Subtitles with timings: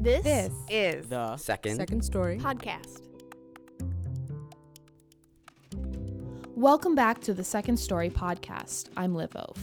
[0.00, 1.76] This, This is The second.
[1.76, 2.38] Second story.
[2.38, 3.00] podcast.
[6.56, 8.88] Welcome back to the Second Story podcast.
[8.96, 9.58] I'm Liv Oaf.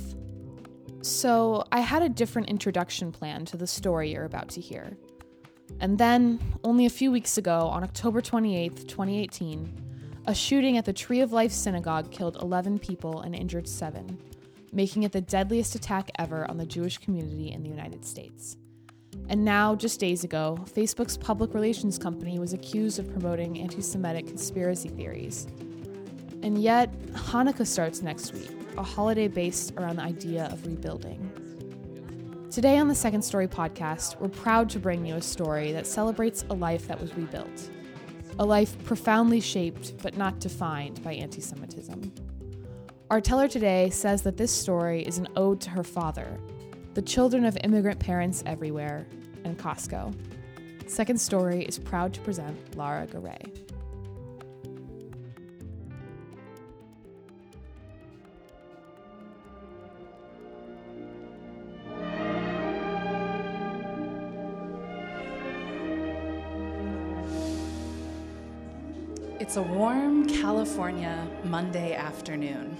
[1.02, 4.96] So, I had a different introduction plan to the story you're about to hear.
[5.82, 10.94] And then, only a few weeks ago, on October 28th, 2018, a shooting at the
[10.94, 14.18] Tree of Life Synagogue killed 11 people and injured 7,
[14.72, 18.56] making it the deadliest attack ever on the Jewish community in the United States.
[19.30, 24.28] And now, just days ago, Facebook's public relations company was accused of promoting anti Semitic
[24.28, 25.48] conspiracy theories.
[26.44, 31.32] And yet, Hanukkah starts next week, a holiday based around the idea of rebuilding.
[32.52, 36.44] Today on the Second Story podcast, we're proud to bring you a story that celebrates
[36.50, 37.70] a life that was rebuilt,
[38.40, 42.12] a life profoundly shaped but not defined by anti Semitism.
[43.10, 46.38] Our teller today says that this story is an ode to her father,
[46.94, 49.06] the children of immigrant parents everywhere,
[49.44, 50.14] and Costco.
[50.88, 53.42] Second Story is proud to present Lara Garay.
[69.40, 72.78] It's a warm California Monday afternoon.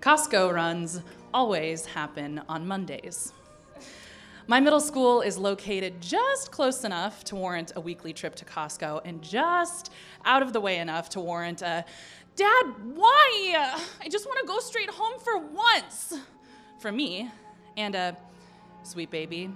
[0.00, 3.32] Costco runs always happen on Mondays.
[4.46, 9.00] My middle school is located just close enough to warrant a weekly trip to Costco
[9.04, 9.92] and just
[10.24, 11.84] out of the way enough to warrant a
[12.36, 12.64] Dad,
[12.94, 13.80] why?
[14.00, 16.14] I just want to go straight home for once.
[16.78, 17.30] For me,
[17.76, 18.16] and a
[18.82, 19.50] sweet baby,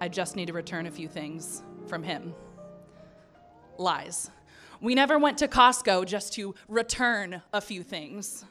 [0.00, 2.34] I just need to return a few things from him.
[3.78, 4.30] Lies.
[4.80, 8.44] We never went to Costco just to return a few things.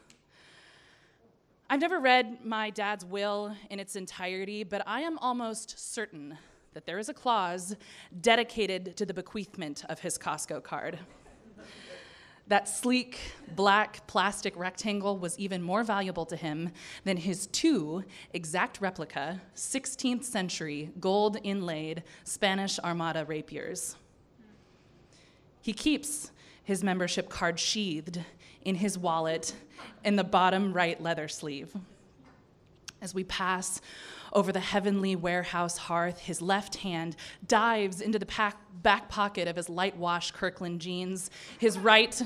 [1.69, 6.38] I've never read my dad's will in its entirety, but I am almost certain
[6.73, 7.75] that there is a clause
[8.22, 11.00] dedicated to the bequeathment of his Costco card.
[12.47, 13.17] That sleek,
[13.56, 16.72] black plastic rectangle was even more valuable to him
[17.06, 18.03] than his two
[18.34, 23.96] exact replica, 16th century, gold inlaid Spanish Armada rapiers.
[25.62, 26.31] He keeps
[26.63, 28.19] his membership card sheathed
[28.66, 29.53] in his wallet
[30.03, 31.74] in the bottom right leather sleeve.
[33.01, 33.81] As we pass
[34.31, 37.16] over the heavenly warehouse hearth, his left hand
[37.47, 41.29] dives into the pack, back pocket of his light wash Kirkland jeans,
[41.59, 42.22] his right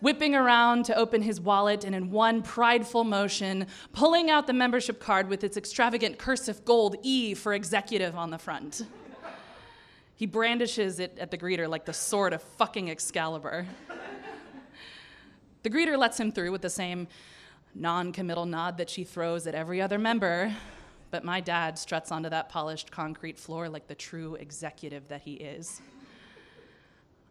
[0.00, 5.00] whipping around to open his wallet and in one prideful motion, pulling out the membership
[5.00, 8.82] card with its extravagant cursive gold E for executive on the front.
[10.16, 13.66] He brandishes it at the greeter like the sword of fucking Excalibur.
[15.64, 17.08] The greeter lets him through with the same
[17.74, 20.54] non committal nod that she throws at every other member,
[21.10, 25.32] but my dad struts onto that polished concrete floor like the true executive that he
[25.32, 25.80] is.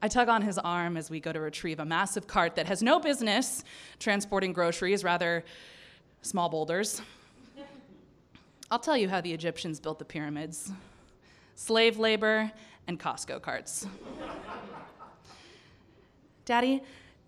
[0.01, 2.81] I tug on his arm as we go to retrieve a massive cart that has
[2.81, 3.63] no business
[3.99, 5.45] transporting groceries, rather,
[6.23, 7.01] small boulders.
[8.71, 10.71] I'll tell you how the Egyptians built the pyramids
[11.55, 12.51] slave labor
[12.87, 13.85] and Costco carts.
[16.45, 16.81] Daddy,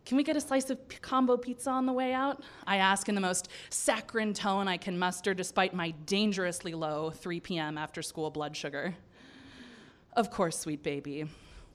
[0.05, 2.43] can we get a slice of combo pizza on the way out?
[2.67, 7.39] I ask in the most saccharine tone I can muster despite my dangerously low 3
[7.39, 7.77] p.m.
[7.77, 8.93] after school blood sugar.
[10.13, 11.25] Of course, sweet baby.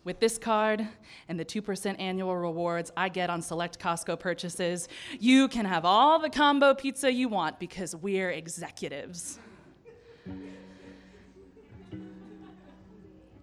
[0.04, 0.86] With this card
[1.28, 4.88] and the 2% annual rewards I get on select Costco purchases,
[5.19, 9.40] you can have all the combo pizza you want because we're executives.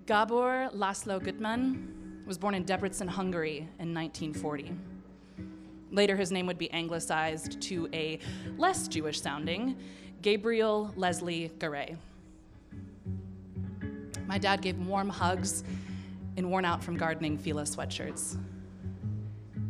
[0.07, 1.96] Gabor Laszlo Gutmann
[2.27, 4.73] was born in Debrecen, Hungary in 1940.
[5.91, 8.19] Later, his name would be anglicized to a
[8.57, 9.77] less Jewish sounding
[10.21, 11.95] Gabriel Leslie Garay.
[14.25, 15.63] My dad gave warm hugs
[16.35, 18.37] in worn out from gardening Fila sweatshirts.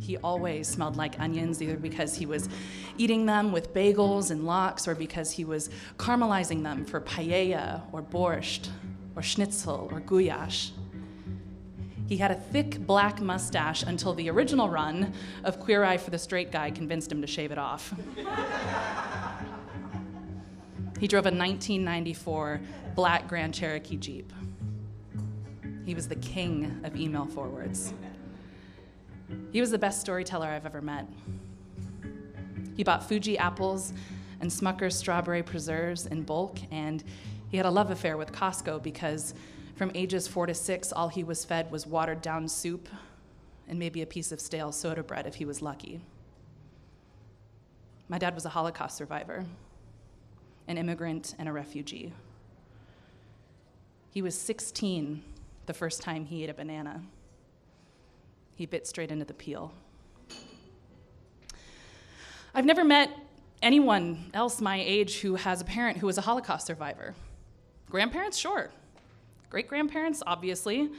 [0.00, 2.48] He always smelled like onions, either because he was
[2.96, 8.02] eating them with bagels and lox or because he was caramelizing them for paella or
[8.02, 8.68] borscht
[9.14, 10.72] or schnitzel or goulash.
[12.08, 15.12] He had a thick black mustache until the original run
[15.44, 17.92] of Queer Eye for the Straight Guy convinced him to shave it off.
[20.98, 22.62] he drove a 1994
[22.94, 24.32] black Grand Cherokee Jeep.
[25.84, 27.92] He was the king of email forwards.
[29.52, 31.06] He was the best storyteller I've ever met.
[32.74, 33.92] He bought Fuji apples
[34.40, 37.04] and Smucker's strawberry preserves in bulk, and
[37.50, 39.34] he had a love affair with Costco because
[39.78, 42.88] from ages four to six, all he was fed was watered down soup
[43.68, 46.00] and maybe a piece of stale soda bread if he was lucky.
[48.08, 49.46] My dad was a Holocaust survivor,
[50.66, 52.12] an immigrant, and a refugee.
[54.10, 55.22] He was 16
[55.66, 57.02] the first time he ate a banana.
[58.56, 59.72] He bit straight into the peel.
[62.52, 63.10] I've never met
[63.62, 67.14] anyone else my age who has a parent who was a Holocaust survivor.
[67.88, 68.72] Grandparents, sure.
[69.50, 70.90] Great grandparents, obviously.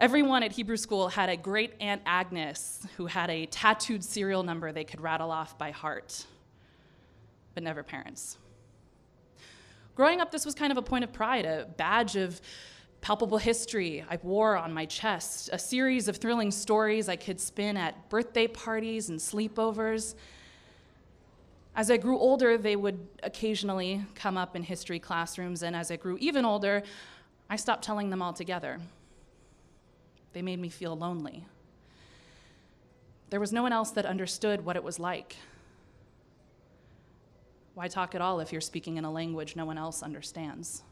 [0.00, 4.72] Everyone at Hebrew school had a great Aunt Agnes who had a tattooed serial number
[4.72, 6.26] they could rattle off by heart,
[7.54, 8.36] but never parents.
[9.94, 12.40] Growing up, this was kind of a point of pride, a badge of
[13.00, 17.76] palpable history I wore on my chest, a series of thrilling stories I could spin
[17.76, 20.16] at birthday parties and sleepovers.
[21.76, 25.96] As I grew older, they would occasionally come up in history classrooms, and as I
[25.96, 26.82] grew even older,
[27.50, 28.78] I stopped telling them altogether.
[30.32, 31.46] They made me feel lonely.
[33.30, 35.36] There was no one else that understood what it was like.
[37.74, 40.82] Why talk at all if you're speaking in a language no one else understands?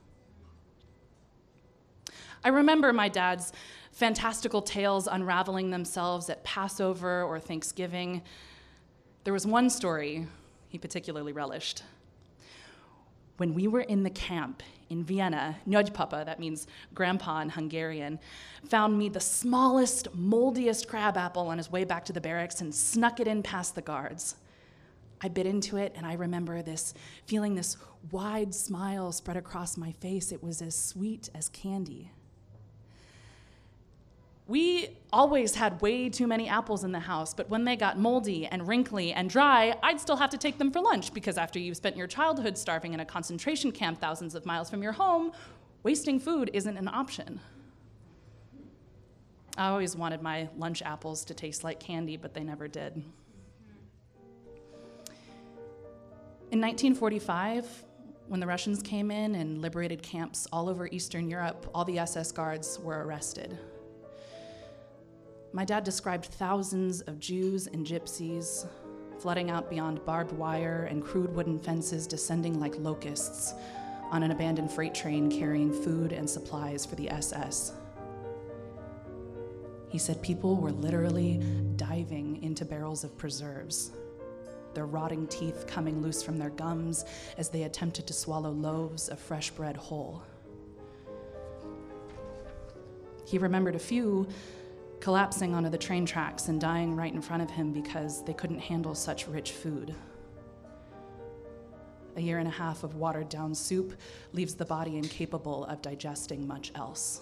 [2.44, 3.52] I remember my dad's
[3.92, 8.22] fantastical tales unraveling themselves at Passover or Thanksgiving.
[9.24, 10.26] There was one story
[10.68, 11.82] he particularly relished.
[13.36, 18.18] When we were in the camp in Vienna, Nagypapa, that means grandpa in Hungarian,
[18.68, 22.74] found me the smallest, moldiest crab apple on his way back to the barracks and
[22.74, 24.36] snuck it in past the guards.
[25.22, 26.94] I bit into it, and I remember this
[27.26, 27.76] feeling this
[28.10, 30.30] wide smile spread across my face.
[30.30, 32.10] It was as sweet as candy.
[34.48, 38.46] We always had way too many apples in the house, but when they got moldy
[38.46, 41.76] and wrinkly and dry, I'd still have to take them for lunch because after you've
[41.76, 45.32] spent your childhood starving in a concentration camp thousands of miles from your home,
[45.82, 47.40] wasting food isn't an option.
[49.58, 53.02] I always wanted my lunch apples to taste like candy, but they never did.
[56.52, 57.84] In 1945,
[58.28, 62.30] when the Russians came in and liberated camps all over Eastern Europe, all the SS
[62.30, 63.58] guards were arrested
[65.56, 68.68] my dad described thousands of Jews and gypsies
[69.18, 73.54] flooding out beyond barbed wire and crude wooden fences, descending like locusts
[74.10, 77.72] on an abandoned freight train carrying food and supplies for the SS.
[79.88, 81.40] He said people were literally
[81.76, 83.92] diving into barrels of preserves,
[84.74, 87.06] their rotting teeth coming loose from their gums
[87.38, 90.22] as they attempted to swallow loaves of fresh bread whole.
[93.24, 94.28] He remembered a few
[95.00, 98.58] collapsing onto the train tracks and dying right in front of him because they couldn't
[98.58, 99.94] handle such rich food.
[102.16, 103.94] A year and a half of watered down soup
[104.32, 107.20] leaves the body incapable of digesting much else.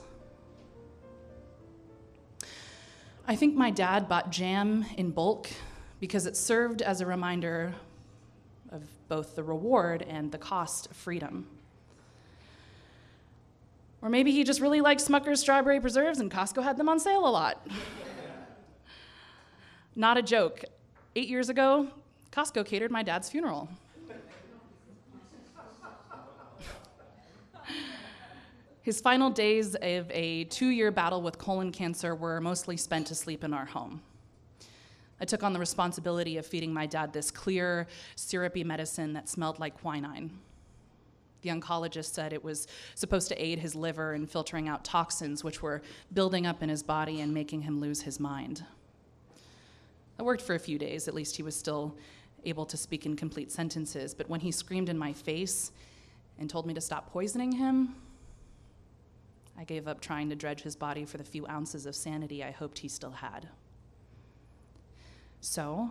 [3.26, 5.48] I think my dad bought jam in bulk
[5.98, 7.74] because it served as a reminder
[8.70, 11.46] of both the reward and the cost of freedom.
[14.04, 17.26] Or maybe he just really liked Smucker's strawberry preserves and Costco had them on sale
[17.26, 17.66] a lot.
[19.96, 20.62] Not a joke.
[21.16, 21.88] Eight years ago,
[22.30, 23.66] Costco catered my dad's funeral.
[28.82, 33.42] His final days of a two year battle with colon cancer were mostly spent asleep
[33.42, 34.02] in our home.
[35.18, 37.86] I took on the responsibility of feeding my dad this clear,
[38.16, 40.30] syrupy medicine that smelled like quinine.
[41.44, 45.60] The oncologist said it was supposed to aid his liver in filtering out toxins which
[45.60, 45.82] were
[46.14, 48.64] building up in his body and making him lose his mind.
[50.18, 51.98] It worked for a few days, at least he was still
[52.46, 55.70] able to speak in complete sentences, but when he screamed in my face
[56.38, 57.94] and told me to stop poisoning him,
[59.58, 62.52] I gave up trying to dredge his body for the few ounces of sanity I
[62.52, 63.50] hoped he still had.
[65.42, 65.90] So,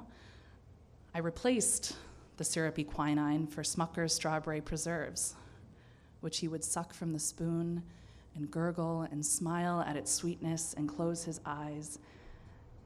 [1.14, 1.96] I replaced
[2.38, 5.36] the syrupy quinine for Smucker's strawberry preserves
[6.24, 7.84] which he would suck from the spoon
[8.34, 12.00] and gurgle and smile at its sweetness and close his eyes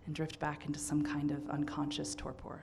[0.07, 2.59] and drift back into some kind of unconscious torpor.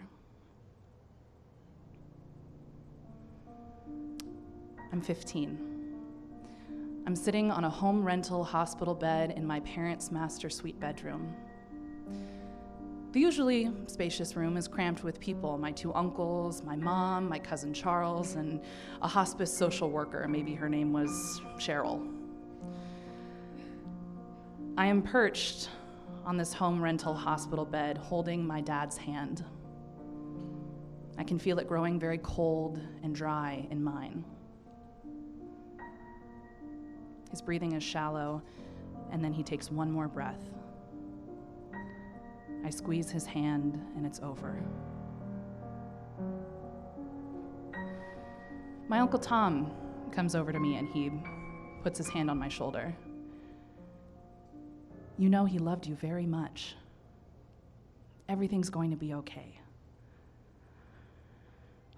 [4.91, 5.59] I'm 15.
[7.07, 11.37] I'm sitting on a home rental hospital bed in my parents' master suite bedroom.
[13.15, 17.73] The usually spacious room is cramped with people my two uncles, my mom, my cousin
[17.73, 18.61] Charles, and
[19.03, 20.27] a hospice social worker.
[20.27, 22.05] Maybe her name was Cheryl.
[24.77, 25.69] I am perched
[26.25, 29.45] on this home rental hospital bed holding my dad's hand.
[31.17, 34.25] I can feel it growing very cold and dry in mine.
[37.31, 38.43] His breathing is shallow,
[39.13, 40.51] and then he takes one more breath.
[42.65, 44.59] I squeeze his hand, and it's over.
[48.89, 49.71] My Uncle Tom
[50.13, 51.11] comes over to me and he
[51.83, 52.95] puts his hand on my shoulder.
[55.19, 56.77] You know he loved you very much.
[58.29, 59.59] Everything's going to be okay.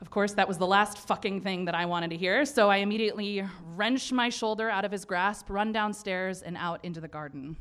[0.00, 2.78] Of course, that was the last fucking thing that I wanted to hear, so I
[2.78, 3.44] immediately
[3.75, 7.56] wrenched my shoulder out of his grasp, run downstairs, and out into the garden.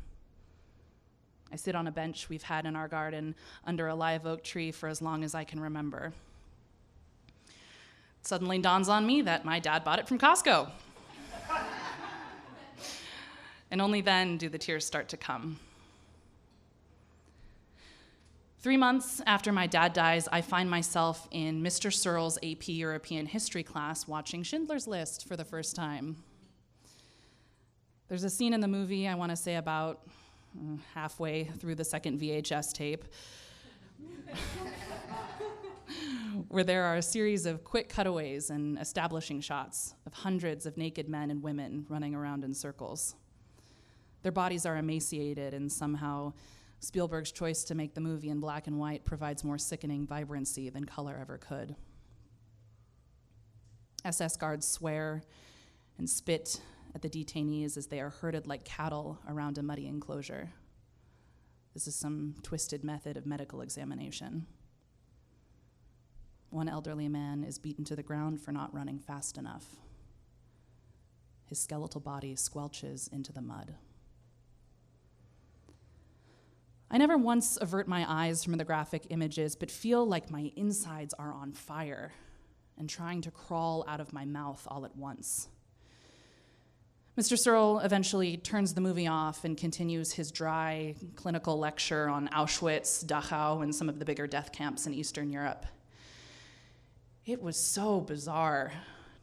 [1.52, 3.34] I sit on a bench we've had in our garden
[3.64, 6.12] under a live oak tree for as long as I can remember.
[7.48, 10.70] It suddenly dawns on me that my dad bought it from Costco.
[13.70, 15.58] and only then do the tears start to come.
[18.66, 21.92] Three months after my dad dies, I find myself in Mr.
[21.92, 26.16] Searle's AP European history class watching Schindler's List for the first time.
[28.08, 30.00] There's a scene in the movie, I want to say about
[30.94, 33.04] halfway through the second VHS tape,
[36.48, 41.08] where there are a series of quick cutaways and establishing shots of hundreds of naked
[41.08, 43.14] men and women running around in circles.
[44.22, 46.32] Their bodies are emaciated and somehow
[46.80, 50.84] Spielberg's choice to make the movie in black and white provides more sickening vibrancy than
[50.84, 51.74] color ever could.
[54.04, 55.22] SS guards swear
[55.98, 56.60] and spit
[56.96, 60.48] at the detainees as they are herded like cattle around a muddy enclosure.
[61.74, 64.46] This is some twisted method of medical examination.
[66.48, 69.76] One elderly man is beaten to the ground for not running fast enough.
[71.44, 73.74] His skeletal body squelches into the mud.
[76.90, 81.12] I never once avert my eyes from the graphic images, but feel like my insides
[81.18, 82.14] are on fire
[82.78, 85.48] and trying to crawl out of my mouth all at once.
[87.16, 87.38] Mr.
[87.38, 93.62] Searle eventually turns the movie off and continues his dry clinical lecture on Auschwitz, Dachau,
[93.62, 95.64] and some of the bigger death camps in Eastern Europe.
[97.24, 98.70] It was so bizarre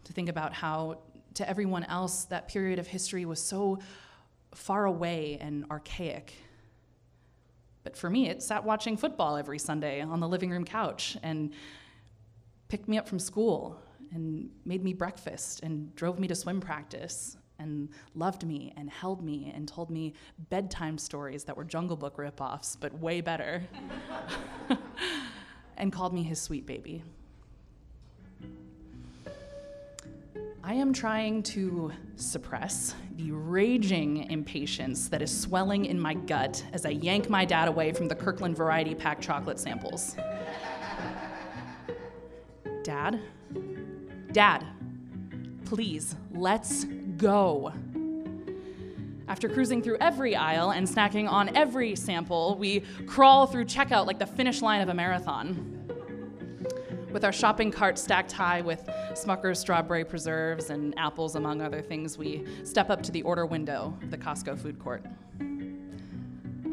[0.06, 1.02] to think about how,
[1.36, 3.78] to everyone else, that period of history was so
[4.56, 6.34] far away and archaic.
[7.84, 11.54] But for me, it sat watching football every Sunday on the living room couch and
[12.70, 13.80] picked me up from school
[14.12, 19.24] and made me breakfast and drove me to swim practice and loved me and held
[19.24, 20.14] me and told me
[20.50, 23.64] bedtime stories that were Jungle Book ripoffs, but way better,
[25.78, 27.04] and called me his sweet baby.
[30.66, 36.86] I am trying to suppress the raging impatience that is swelling in my gut as
[36.86, 40.16] I yank my dad away from the Kirkland Variety Pack chocolate samples.
[42.84, 43.20] Dad?
[44.32, 44.66] Dad,
[45.66, 46.86] please, let's
[47.18, 47.74] go.
[49.28, 54.20] After cruising through every aisle and snacking on every sample, we crawl through checkout like
[54.20, 55.74] the finish line of a marathon
[57.14, 62.18] with our shopping cart stacked high with Smucker's strawberry preserves and apples, among other things,
[62.18, 65.06] we step up to the order window of the Costco food court.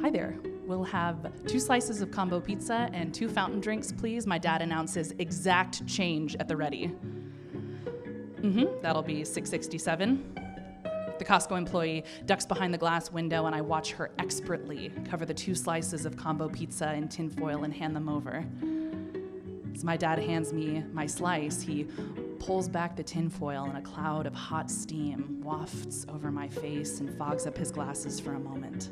[0.00, 0.34] Hi there.
[0.64, 4.26] We'll have two slices of combo pizza and two fountain drinks, please.
[4.26, 6.90] My dad announces exact change at the ready.
[8.42, 10.34] Mm-hmm, that'll be 667.
[11.18, 15.34] The Costco employee ducks behind the glass window, and I watch her expertly cover the
[15.34, 18.44] two slices of combo pizza in tinfoil and hand them over.
[19.74, 21.86] As my dad hands me my slice, he
[22.38, 27.16] pulls back the tinfoil and a cloud of hot steam wafts over my face and
[27.18, 28.88] fogs up his glasses for a moment.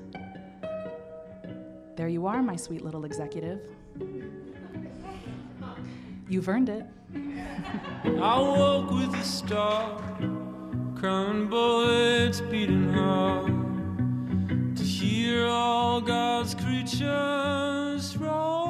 [1.96, 3.60] There you are, my sweet little executive.
[6.28, 6.84] You've earned it.
[8.20, 10.00] I woke with a star,
[10.94, 13.46] crown bullets beating hard,
[14.76, 18.68] to hear all God's creatures roar.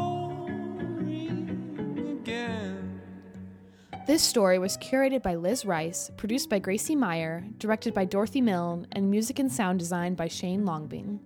[4.08, 8.86] This story was curated by Liz Rice, produced by Gracie Meyer, directed by Dorothy Milne,
[8.92, 11.18] and music and sound design by Shane Longbing.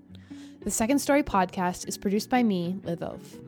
[0.62, 3.38] The Second Story podcast is produced by me, Liv Oaf.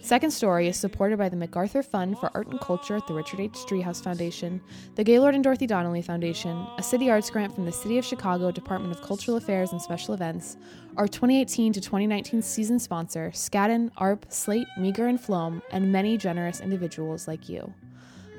[0.00, 3.40] Second Story is supported by the MacArthur Fund for Art and Culture at the Richard
[3.40, 3.52] H.
[3.66, 4.60] Driehaus Foundation,
[4.94, 8.50] the Gaylord and Dorothy Donnelley Foundation, a City Arts grant from the City of Chicago
[8.50, 10.56] Department of Cultural Affairs and Special Events,
[10.96, 16.60] our 2018 to 2019 season sponsor, Skadden, Arps, Slate, Meagher, and Flom, and many generous
[16.60, 17.74] individuals like you.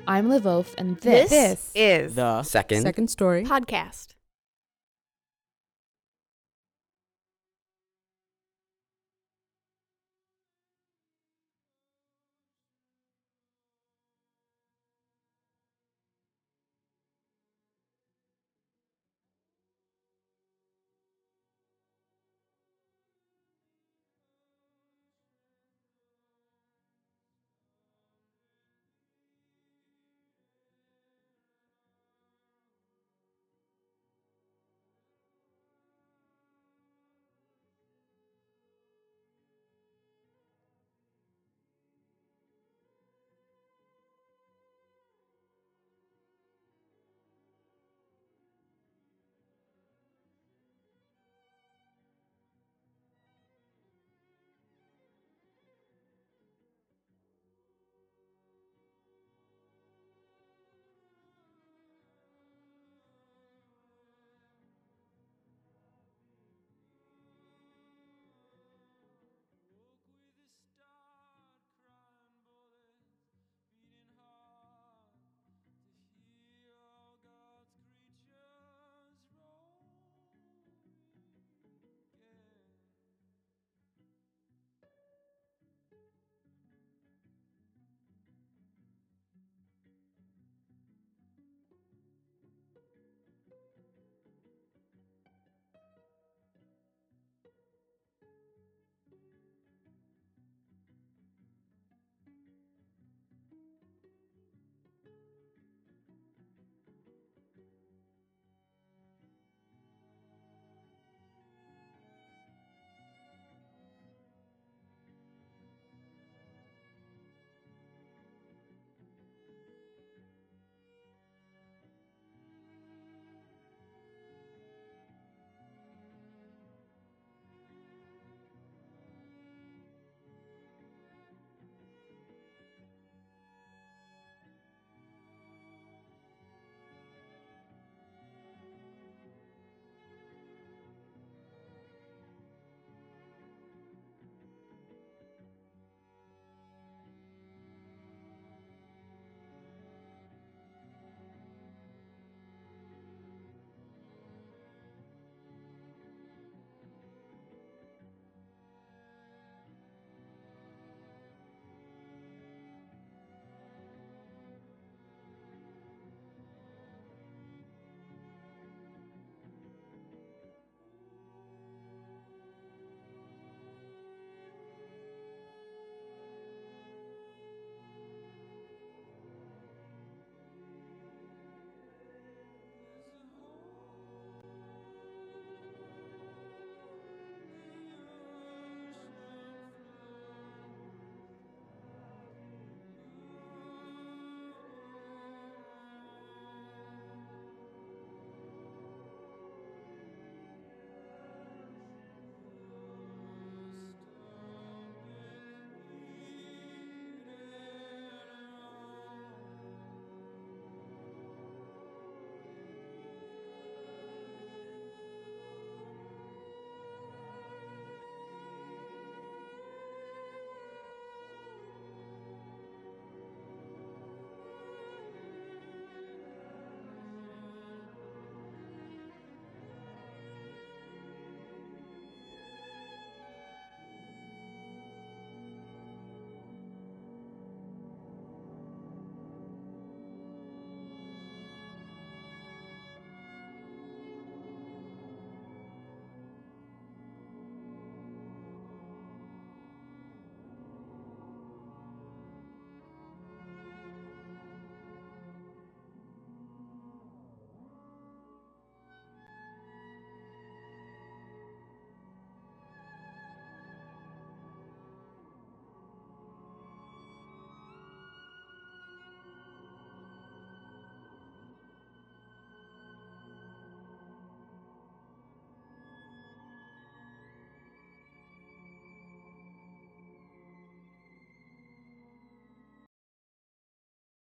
[0.08, 4.14] I'm Liv Oaf, and this, this is the second second story podcast.